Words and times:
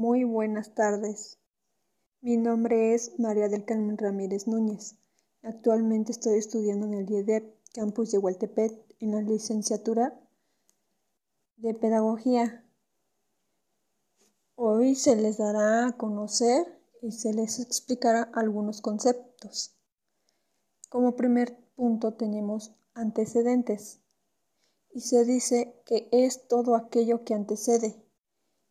Muy 0.00 0.24
buenas 0.24 0.74
tardes. 0.74 1.38
Mi 2.22 2.38
nombre 2.38 2.94
es 2.94 3.18
María 3.18 3.50
del 3.50 3.66
Carmen 3.66 3.98
Ramírez 3.98 4.46
Núñez. 4.46 4.96
Actualmente 5.42 6.10
estoy 6.10 6.38
estudiando 6.38 6.86
en 6.86 6.94
el 6.94 7.10
IEDEP, 7.10 7.54
campus 7.74 8.10
de 8.10 8.16
Hualtepec, 8.16 8.72
en 8.98 9.10
la 9.10 9.20
licenciatura 9.20 10.18
de 11.58 11.74
Pedagogía. 11.74 12.64
Hoy 14.54 14.94
se 14.94 15.16
les 15.16 15.36
dará 15.36 15.88
a 15.88 15.92
conocer 15.98 16.80
y 17.02 17.12
se 17.12 17.34
les 17.34 17.60
explicará 17.60 18.22
algunos 18.32 18.80
conceptos. 18.80 19.76
Como 20.88 21.14
primer 21.14 21.58
punto 21.76 22.14
tenemos 22.14 22.74
antecedentes 22.94 24.00
y 24.94 25.02
se 25.02 25.26
dice 25.26 25.78
que 25.84 26.08
es 26.10 26.48
todo 26.48 26.74
aquello 26.74 27.22
que 27.22 27.34
antecede 27.34 28.02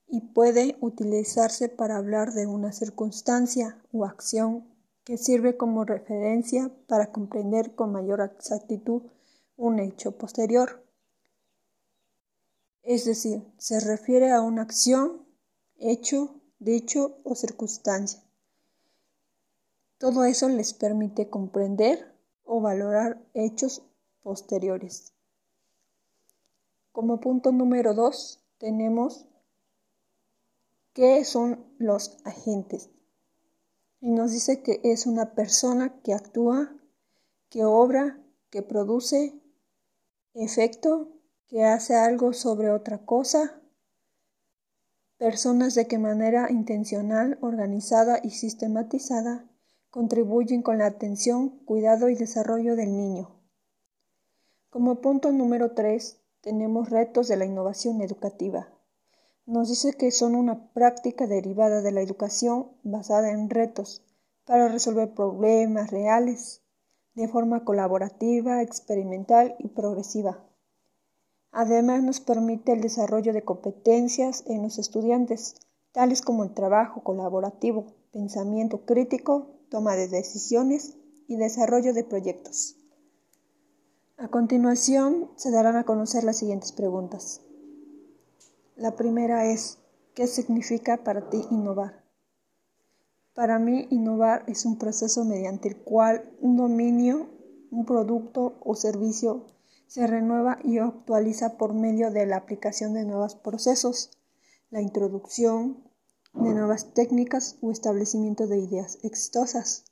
y 0.09 0.21
puede 0.21 0.75
utilizarse 0.81 1.69
para 1.69 1.97
hablar 1.97 2.33
de 2.33 2.47
una 2.47 2.71
circunstancia 2.71 3.81
o 3.91 4.05
acción 4.05 4.67
que 5.03 5.17
sirve 5.17 5.55
como 5.55 5.85
referencia 5.85 6.71
para 6.87 7.11
comprender 7.11 7.75
con 7.75 7.91
mayor 7.91 8.21
exactitud 8.21 9.03
un 9.55 9.79
hecho 9.79 10.17
posterior. 10.17 10.83
Es 12.81 13.05
decir, 13.05 13.43
se 13.57 13.79
refiere 13.79 14.31
a 14.31 14.41
una 14.41 14.63
acción, 14.63 15.27
hecho, 15.77 16.41
dicho 16.57 17.19
o 17.23 17.35
circunstancia. 17.35 18.23
Todo 19.99 20.23
eso 20.23 20.49
les 20.49 20.73
permite 20.73 21.29
comprender 21.29 22.15
o 22.43 22.61
valorar 22.61 23.21
hechos 23.33 23.83
posteriores. 24.21 25.13
Como 26.91 27.19
punto 27.19 27.51
número 27.51 27.93
dos 27.93 28.43
tenemos 28.57 29.28
qué 30.99 31.23
son 31.23 31.65
los 31.77 32.17
agentes. 32.25 32.89
Y 34.01 34.11
nos 34.11 34.33
dice 34.33 34.61
que 34.61 34.81
es 34.83 35.05
una 35.05 35.33
persona 35.33 36.01
que 36.01 36.13
actúa, 36.13 36.75
que 37.47 37.63
obra, 37.63 38.21
que 38.49 38.63
produce 38.63 39.41
efecto, 40.33 41.07
que 41.47 41.63
hace 41.63 41.95
algo 41.95 42.33
sobre 42.33 42.69
otra 42.69 43.05
cosa. 43.05 43.61
Personas 45.15 45.73
de 45.73 45.87
que 45.87 45.97
manera 45.97 46.51
intencional, 46.51 47.37
organizada 47.39 48.19
y 48.21 48.31
sistematizada 48.31 49.49
contribuyen 49.91 50.61
con 50.61 50.79
la 50.79 50.87
atención, 50.87 51.63
cuidado 51.63 52.09
y 52.09 52.15
desarrollo 52.15 52.75
del 52.75 52.97
niño. 52.97 53.39
Como 54.69 54.99
punto 54.99 55.31
número 55.31 55.71
3 55.71 56.19
tenemos 56.41 56.89
retos 56.89 57.29
de 57.29 57.37
la 57.37 57.45
innovación 57.45 58.01
educativa. 58.01 58.67
Nos 59.49 59.67
dice 59.67 59.93
que 59.93 60.11
son 60.11 60.35
una 60.35 60.71
práctica 60.73 61.25
derivada 61.25 61.81
de 61.81 61.91
la 61.91 62.01
educación 62.01 62.67
basada 62.83 63.31
en 63.31 63.49
retos 63.49 64.03
para 64.45 64.67
resolver 64.67 65.15
problemas 65.15 65.89
reales 65.89 66.61
de 67.15 67.27
forma 67.27 67.65
colaborativa, 67.65 68.61
experimental 68.61 69.55
y 69.57 69.69
progresiva. 69.69 70.45
Además 71.51 72.03
nos 72.03 72.19
permite 72.19 72.73
el 72.73 72.81
desarrollo 72.81 73.33
de 73.33 73.41
competencias 73.41 74.43
en 74.45 74.61
los 74.61 74.77
estudiantes, 74.77 75.55
tales 75.93 76.21
como 76.21 76.43
el 76.43 76.53
trabajo 76.53 77.01
colaborativo, 77.01 77.87
pensamiento 78.11 78.85
crítico, 78.85 79.47
toma 79.71 79.95
de 79.95 80.09
decisiones 80.09 80.95
y 81.27 81.37
desarrollo 81.37 81.95
de 81.95 82.03
proyectos. 82.03 82.75
A 84.15 84.27
continuación 84.27 85.31
se 85.37 85.49
darán 85.49 85.75
a 85.75 85.85
conocer 85.85 86.23
las 86.23 86.37
siguientes 86.37 86.71
preguntas. 86.71 87.41
La 88.79 88.95
primera 88.95 89.45
es, 89.45 89.77
¿qué 90.15 90.25
significa 90.25 91.03
para 91.03 91.29
ti 91.29 91.43
innovar? 91.51 92.01
Para 93.33 93.59
mí, 93.59 93.87
innovar 93.89 94.45
es 94.47 94.63
un 94.63 94.77
proceso 94.77 95.25
mediante 95.25 95.67
el 95.67 95.75
cual 95.75 96.31
un 96.39 96.55
dominio, 96.55 97.29
un 97.71 97.85
producto 97.85 98.57
o 98.61 98.75
servicio 98.75 99.47
se 99.87 100.07
renueva 100.07 100.59
y 100.63 100.77
actualiza 100.77 101.57
por 101.57 101.73
medio 101.73 102.09
de 102.09 102.25
la 102.25 102.37
aplicación 102.37 102.93
de 102.93 103.03
nuevos 103.03 103.35
procesos, 103.35 104.11
la 104.69 104.81
introducción 104.81 105.83
de 106.33 106.53
nuevas 106.53 106.93
técnicas 106.93 107.57
o 107.59 107.71
establecimiento 107.71 108.47
de 108.47 108.59
ideas 108.59 108.97
exitosas. 109.03 109.91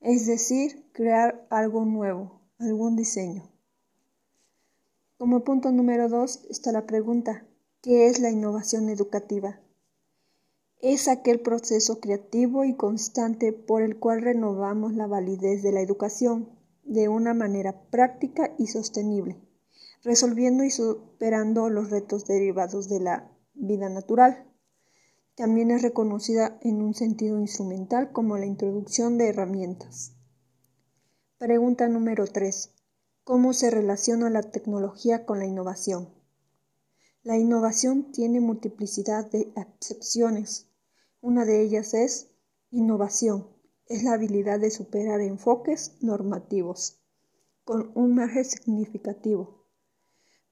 Es 0.00 0.24
decir, 0.24 0.88
crear 0.92 1.48
algo 1.50 1.84
nuevo, 1.84 2.42
algún 2.60 2.94
diseño. 2.94 3.50
Como 5.16 5.42
punto 5.42 5.72
número 5.72 6.08
dos 6.08 6.44
está 6.48 6.70
la 6.70 6.86
pregunta, 6.86 7.44
¿qué 7.80 8.08
es 8.08 8.18
la 8.18 8.30
innovación 8.30 8.88
educativa? 8.88 9.60
Es 10.80 11.06
aquel 11.06 11.40
proceso 11.40 12.00
creativo 12.00 12.64
y 12.64 12.74
constante 12.74 13.52
por 13.52 13.82
el 13.82 13.98
cual 13.98 14.22
renovamos 14.22 14.94
la 14.94 15.06
validez 15.06 15.62
de 15.62 15.72
la 15.72 15.80
educación 15.80 16.48
de 16.84 17.08
una 17.08 17.34
manera 17.34 17.82
práctica 17.90 18.54
y 18.58 18.66
sostenible, 18.66 19.40
resolviendo 20.02 20.64
y 20.64 20.70
superando 20.70 21.68
los 21.68 21.90
retos 21.90 22.26
derivados 22.26 22.88
de 22.88 23.00
la 23.00 23.30
vida 23.54 23.88
natural. 23.88 24.44
También 25.36 25.70
es 25.70 25.82
reconocida 25.82 26.58
en 26.62 26.82
un 26.82 26.94
sentido 26.94 27.38
instrumental 27.38 28.10
como 28.10 28.38
la 28.38 28.46
introducción 28.46 29.18
de 29.18 29.28
herramientas. 29.28 30.14
Pregunta 31.38 31.86
número 31.88 32.26
3. 32.26 32.74
¿Cómo 33.22 33.52
se 33.52 33.70
relaciona 33.70 34.30
la 34.30 34.42
tecnología 34.42 35.24
con 35.24 35.38
la 35.38 35.46
innovación? 35.46 36.17
La 37.28 37.36
innovación 37.36 38.10
tiene 38.10 38.40
multiplicidad 38.40 39.30
de 39.30 39.52
acepciones. 39.54 40.66
Una 41.20 41.44
de 41.44 41.60
ellas 41.60 41.92
es 41.92 42.30
innovación. 42.70 43.46
Es 43.84 44.02
la 44.02 44.14
habilidad 44.14 44.58
de 44.58 44.70
superar 44.70 45.20
enfoques 45.20 45.98
normativos 46.00 47.02
con 47.64 47.92
un 47.94 48.14
margen 48.14 48.46
significativo. 48.46 49.66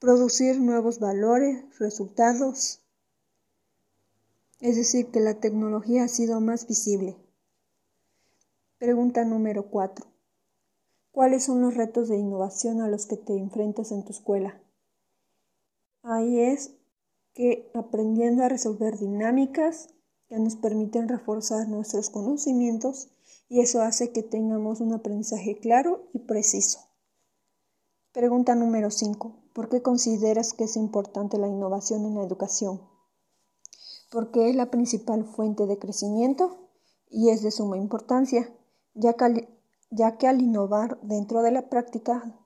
Producir 0.01 0.61
nuevos 0.61 1.01
valores, 1.01 1.65
resultados. 1.79 2.83
Es 4.61 4.77
decir, 4.77 5.07
que 5.07 5.21
la 5.21 5.41
tecnología 5.41 6.05
ha 6.05 6.09
sido 6.09 6.43
más 6.43 6.67
visible. 6.67 7.17
Pregunta 8.77 9.25
número 9.25 9.71
4. 9.71 10.07
¿Cuáles 11.11 11.43
son 11.43 11.63
los 11.63 11.75
retos 11.75 12.11
de 12.11 12.19
innovación 12.19 12.83
a 12.83 12.89
los 12.89 13.07
que 13.07 13.17
te 13.17 13.35
enfrentas 13.35 13.93
en 13.93 14.05
tu 14.05 14.13
escuela? 14.13 14.61
Ahí 16.09 16.39
es 16.39 16.71
que 17.35 17.69
aprendiendo 17.75 18.45
a 18.45 18.49
resolver 18.49 18.97
dinámicas 18.97 19.89
que 20.29 20.39
nos 20.39 20.55
permiten 20.55 21.09
reforzar 21.09 21.69
nuestros 21.69 22.11
conocimientos 22.11 23.09
y 23.49 23.59
eso 23.59 23.83
hace 23.83 24.13
que 24.13 24.23
tengamos 24.23 24.81
un 24.81 24.93
aprendizaje 24.93 25.59
claro 25.59 26.07
y 26.13 26.21
preciso. 26.21 26.79
Pregunta 28.13 28.55
número 28.55 28.93
5. 28.93 29.35
¿Por 29.53 29.69
qué 29.69 29.83
consideras 29.83 30.53
que 30.53 30.65
es 30.65 30.77
importante 30.77 31.39
la 31.39 31.49
innovación 31.49 32.07
en 32.07 32.15
la 32.15 32.23
educación? 32.23 32.81
Porque 34.09 34.49
es 34.49 34.55
la 34.55 34.71
principal 34.71 35.25
fuente 35.25 35.67
de 35.67 35.77
crecimiento 35.77 36.71
y 37.11 37.31
es 37.31 37.43
de 37.43 37.51
suma 37.51 37.79
importancia, 37.79 38.49
ya 38.95 39.15
que 39.15 39.49
ya 39.91 40.19
que 40.19 40.29
al 40.29 40.41
innovar 40.41 41.01
dentro 41.03 41.43
de 41.43 41.51
la 41.51 41.69
práctica 41.69 42.41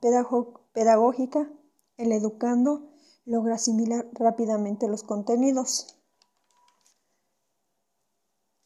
pedagógica, 0.73 1.53
el 1.99 2.13
educando 2.13 2.90
logra 3.31 3.55
asimilar 3.55 4.09
rápidamente 4.13 4.89
los 4.89 5.05
contenidos. 5.05 5.97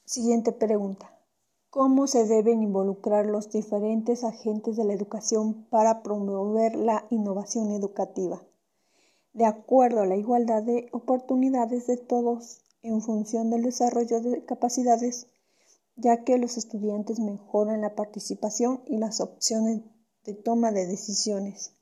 Siguiente 0.07 0.53
pregunta. 0.53 1.15
¿Cómo 1.69 2.07
se 2.07 2.25
deben 2.25 2.63
involucrar 2.63 3.27
los 3.27 3.51
diferentes 3.51 4.25
agentes 4.25 4.77
de 4.77 4.85
la 4.85 4.95
educación 4.95 5.67
para 5.69 6.03
promover 6.03 6.77
la 6.77 7.07
innovación 7.11 7.73
educativa? 7.73 8.43
De 9.35 9.45
acuerdo 9.45 10.01
a 10.01 10.07
la 10.07 10.17
igualdad 10.17 10.63
de 10.63 10.89
oportunidades 10.93 11.87
de 11.87 11.99
todos 11.99 12.63
en 12.81 13.03
función 13.03 13.51
del 13.51 13.65
desarrollo 13.65 14.23
de 14.23 14.47
capacidades 14.47 15.27
ya 15.97 16.25
que 16.25 16.39
los 16.39 16.57
estudiantes 16.57 17.21
mejoran 17.21 17.83
la 17.83 17.95
participación 17.95 18.83
y 18.87 18.97
las 18.97 19.21
opciones 19.21 19.83
de 20.25 20.33
toma 20.33 20.73
de 20.73 20.87
decisiones. 20.87 21.75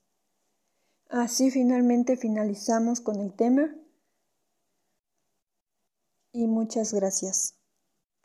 Así 1.09 1.49
finalmente 1.49 2.17
finalizamos 2.17 2.99
con 2.99 3.21
el 3.21 3.33
tema 3.33 3.73
y 6.33 6.47
muchas 6.47 6.93
gracias. 6.93 7.55